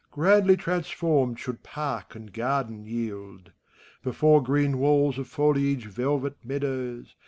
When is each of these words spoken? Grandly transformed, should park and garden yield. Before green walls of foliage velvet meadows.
Grandly 0.09 0.57
transformed, 0.57 1.37
should 1.39 1.61
park 1.61 2.15
and 2.15 2.33
garden 2.33 2.85
yield. 2.87 3.51
Before 4.01 4.41
green 4.41 4.79
walls 4.79 5.19
of 5.19 5.27
foliage 5.27 5.85
velvet 5.85 6.37
meadows. 6.43 7.13